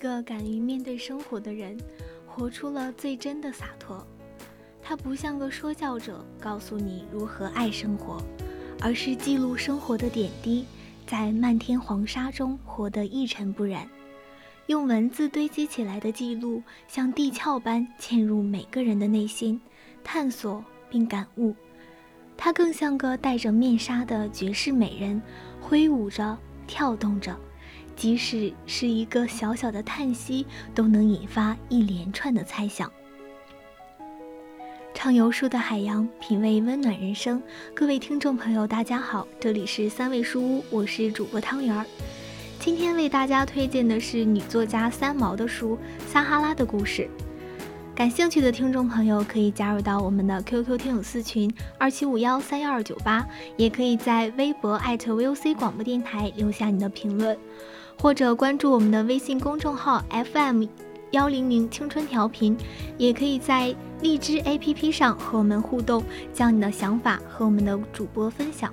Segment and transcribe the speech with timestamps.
[0.00, 1.76] 一个敢于面对生活的人，
[2.26, 4.02] 活出了最真的洒脱。
[4.82, 8.16] 他不像个说教者，告诉你如何爱生活，
[8.80, 10.64] 而是记录生活的点滴，
[11.06, 13.86] 在漫天黄沙中活得一尘不染。
[14.68, 19.60] 用文字堆积起来的记录，像地壳般嵌入每个人的内心，
[20.02, 21.54] 探索并感悟。
[22.38, 25.20] 他更像个戴着面纱的绝世美人，
[25.60, 27.38] 挥舞着，跳动着。
[28.00, 32.90] 即使是一个小小的叹息，都能引发一连串的猜想。
[34.94, 37.42] 畅游书的海洋，品味温暖人生。
[37.74, 41.84] 各位听众朋友，大家好，这里是三味书屋，我是主播汤圆儿。
[42.58, 45.76] 今天为大家推荐的是女作家三毛的书
[46.10, 47.02] 《撒哈拉的故事》。
[48.00, 53.22] 感兴趣的听众朋友可以加入到我们的 QQ 听友私群二七五幺三幺二九八，
[53.58, 57.36] 也可以在微博艾特 VOC 广播电台留下你的评论。
[57.98, 60.64] 或者关注我们的微信公众号 FM
[61.10, 62.56] 幺零零青春调频，
[62.96, 68.72] 也可以在荔枝 APP 上和我们互动，将你的想法和我们的主播分享。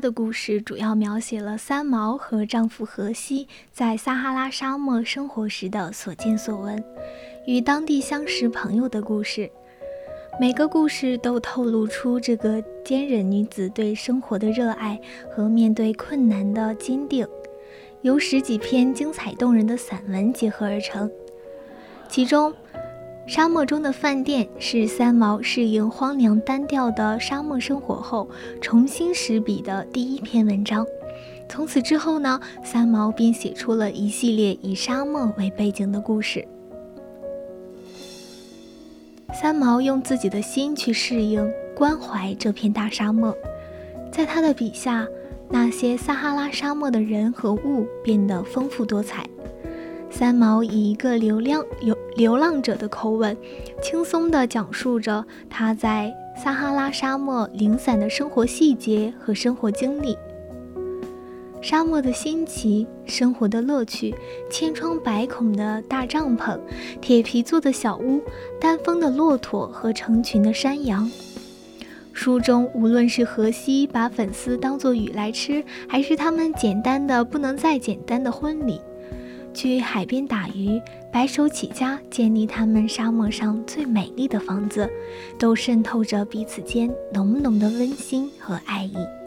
[0.00, 6.82] 的故事主要描写了三毛和丈夫荷西在撒哈拉沙漠生活时的所见所闻，
[7.46, 9.50] 与当地相识朋友的故事。
[10.40, 14.98] 每个故事都透露出这个坚韧女子对生活的热爱
[15.30, 17.28] 和面对困难的坚定，
[18.00, 21.10] 由十几篇精彩动人的散文结合而成，
[22.08, 22.54] 其中。
[23.30, 28.28] 沙漠中的饭店是三毛适应荒凉单调的沙漠生活后
[28.60, 30.84] 重新拾笔的第一篇文章。
[31.48, 36.44] 从此之后呢，三毛便写出了一系列以沙漠为背景的故事。
[39.32, 43.32] 三毛用自己的心去适应、关怀这片大沙漠，
[44.10, 45.06] 在他的笔下，
[45.48, 49.24] 那些撒哈拉沙漠的人和物变得丰富多彩。
[50.12, 53.36] 三毛以一个流浪流流浪者的口吻，
[53.82, 60.16] 轻松地讲述着他在撒哈拉沙漠零散的生活细节和生活经历。
[61.62, 64.14] 沙漠的新奇，生活的乐趣，
[64.50, 66.58] 千疮百孔的大帐篷，
[67.02, 68.22] 铁皮做的小屋，
[68.58, 71.10] 单峰的骆驼和成群的山羊。
[72.12, 78.80] 书中无论是荷西把粉丝当作雨来吃，还是他们简单的不能再简单的婚礼。
[79.52, 80.80] 去海边打鱼，
[81.12, 84.88] 白手起家建立他们沙漠上最美丽的房子，
[85.38, 89.19] 都渗透着彼此间浓浓的温馨和爱意。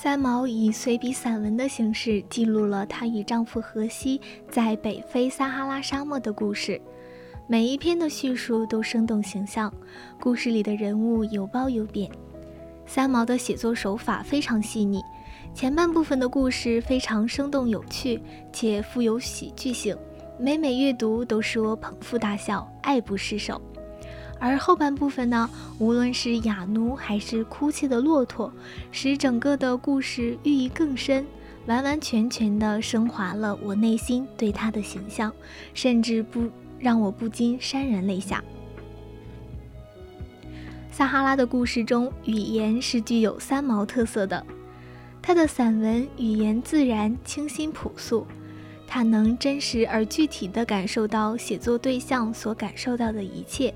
[0.00, 6.80] 三毛以随笔散文的形式记录了她与丈夫荷西在北非撒哈拉沙漠的故事，
[7.48, 9.74] 每一篇的叙述都生动形象，
[10.20, 12.08] 故事里的人物有褒有贬。
[12.86, 15.02] 三毛的写作手法非常细腻，
[15.52, 18.22] 前半部分的故事非常生动有趣，
[18.52, 19.96] 且富有喜剧性，
[20.38, 23.60] 每每阅读都使我捧腹大笑，爱不释手。
[24.40, 25.48] 而后半部分呢，
[25.78, 28.52] 无论是哑奴还是哭泣的骆驼，
[28.92, 31.26] 使整个的故事寓意更深，
[31.66, 35.32] 完完全全的升华了我内心对他的形象，
[35.74, 36.48] 甚至不
[36.78, 38.42] 让我不禁潸然泪下。
[40.90, 44.44] 撒哈拉的故事中，语言是具有三毛特色的。
[45.22, 48.26] 他的散文语言自然、清新、朴素，
[48.86, 53.74] 他能真实而具体地感受到写作对象所感受到的一切，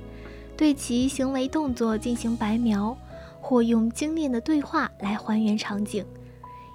[0.63, 2.97] 对其行为动作进行白描，
[3.41, 6.05] 或用精炼的对话来还原场景，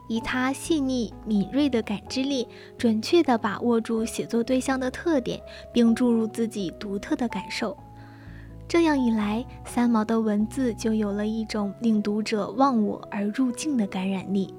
[0.10, 2.46] 以他细腻敏锐的感知力，
[2.78, 5.42] 准确地把握住写作对象的特点，
[5.72, 7.78] 并注入自己独特的感受。
[8.68, 14.54] 这样一来，三毛的文字就有了一种令读者忘我而入境的感染力。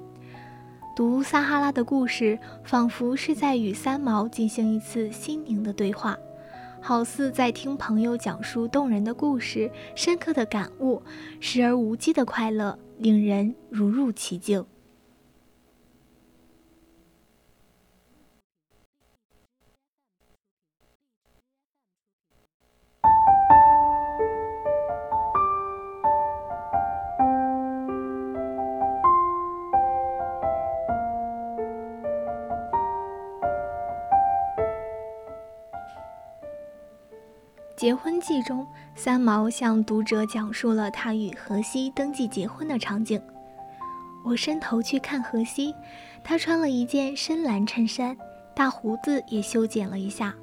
[0.95, 6.17] 读撒哈拉的故事，仿佛是在与三毛进行一次心灵的对话，
[6.81, 11.01] 好似在听朋友讲述动人的故事，深刻的感悟，
[11.39, 14.65] 时而无羁的快乐，令人如入其境。
[37.79, 43.21] 结婚记中，三毛向读者讲述了他与荷西登记结婚的场景。
[44.25, 45.73] 我伸头去看荷西，
[46.21, 48.17] 他穿了一件深蓝衬衫，
[48.53, 50.35] 大胡子也修剪了一下。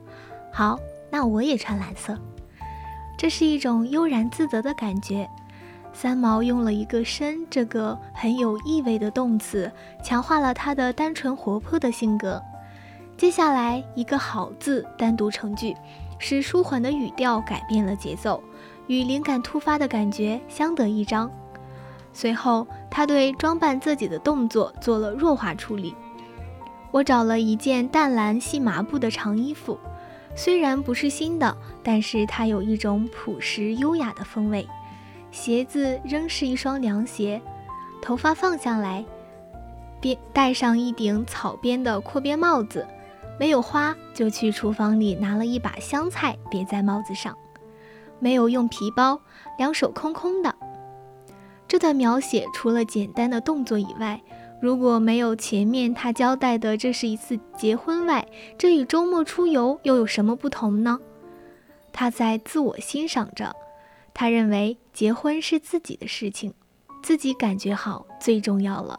[0.50, 0.78] 好，
[1.10, 2.18] 那我也穿蓝色。
[3.18, 5.28] 这是一种悠然自得的感觉。
[5.92, 9.70] 三毛用了一个“深”这个很有意味的动词，
[10.02, 12.42] 强化了他的单纯活泼的性格。
[13.18, 15.76] 接下来一个“好”字单独成句。
[16.18, 18.42] 使舒缓的语调改变了节奏，
[18.86, 21.30] 与灵感突发的感觉相得益彰。
[22.12, 25.94] 随后，他对装扮自己的动作做了弱化处理。
[26.90, 29.78] 我找了一件淡蓝细麻布的长衣服，
[30.34, 34.66] 虽然不是新的，但是它有一种朴实优雅的风味。
[35.30, 37.42] 鞋子仍是一双凉鞋，
[38.00, 39.04] 头发放下来，
[40.00, 42.86] 边戴上一顶草编的阔边帽子。
[43.38, 47.36] 没有花，就去厨房里拿了一把香菜别在帽子上。
[48.18, 49.20] 没有用皮包，
[49.58, 50.54] 两手空空的。
[51.68, 54.22] 这段描写除了简单的动作以外，
[54.60, 60.98] 如果没有前面他交代的这是一次结婚外，这与周末出游又有什么不同呢？
[61.92, 63.54] 他在自我欣赏着，
[64.14, 66.54] 他认为结婚是自己的事情，
[67.02, 68.98] 自己感觉好最重要了。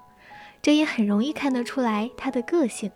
[0.61, 2.91] 这也很容易看得出来他的个性。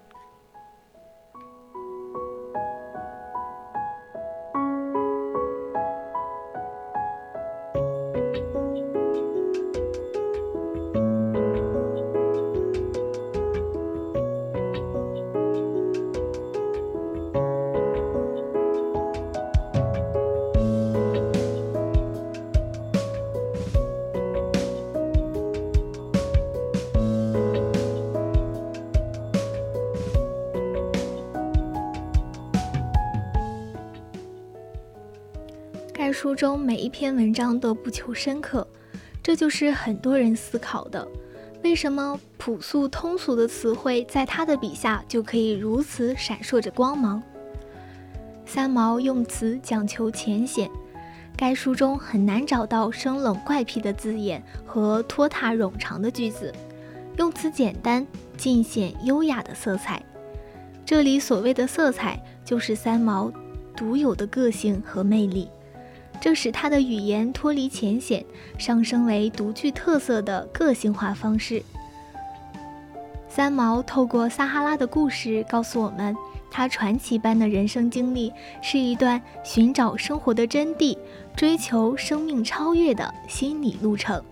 [36.22, 38.68] 书中每一篇文章都不求深刻，
[39.24, 41.08] 这就是很多人思考的：
[41.64, 47.24] 为什么朴素通俗的词汇在他的笔下就可以如此闪烁着光芒？
[48.46, 50.70] 三毛用词讲求浅显，
[51.36, 56.54] 该书中很难找到生冷怪癖的字眼和拖沓冗长的句子，
[57.18, 58.06] 用词简单，
[58.38, 60.00] 尽显优雅的色彩。
[60.86, 63.34] 这里所谓的色彩，就是三毛
[63.76, 65.50] 独有的个性和魅力。
[66.22, 68.24] 这使他的语言脱离浅显，
[68.58, 71.62] 上升为独具特色的个性化方式。
[73.28, 76.16] 三毛透过撒哈拉的故事告诉我们，
[76.52, 80.96] 他传奇般的人生经历是一段寻找生活的真谛、
[81.36, 84.24] 追求生命超越的心理路程。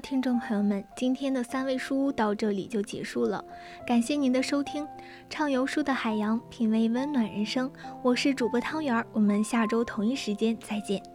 [0.00, 3.42] 听众朋友们，今天的三味书屋到这里就结束了，
[3.86, 4.86] 感谢您的收听。
[5.30, 7.70] 畅游书的海洋，品味温暖人生，
[8.02, 11.00] 我是主播汤圆儿，我们下周同一时间再见。